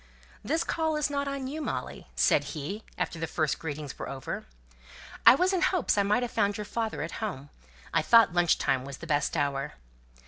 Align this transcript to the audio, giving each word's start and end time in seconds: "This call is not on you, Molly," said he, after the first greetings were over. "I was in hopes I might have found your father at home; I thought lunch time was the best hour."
"This 0.43 0.63
call 0.63 0.95
is 0.95 1.11
not 1.11 1.27
on 1.27 1.45
you, 1.45 1.61
Molly," 1.61 2.07
said 2.15 2.43
he, 2.55 2.81
after 2.97 3.19
the 3.19 3.27
first 3.27 3.59
greetings 3.59 3.99
were 3.99 4.09
over. 4.09 4.47
"I 5.27 5.35
was 5.35 5.53
in 5.53 5.61
hopes 5.61 5.95
I 5.95 6.01
might 6.01 6.23
have 6.23 6.31
found 6.31 6.57
your 6.57 6.65
father 6.65 7.03
at 7.03 7.11
home; 7.21 7.51
I 7.93 8.01
thought 8.01 8.33
lunch 8.33 8.57
time 8.57 8.83
was 8.83 8.97
the 8.97 9.05
best 9.05 9.37
hour." 9.37 9.73